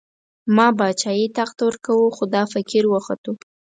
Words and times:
ما 0.55 0.67
باچايي، 0.77 1.25
تخت 1.37 1.57
ورکوو، 1.67 2.13
خو 2.15 2.23
دا 2.33 2.43
فقير 2.53 2.83
وختو 2.93 3.31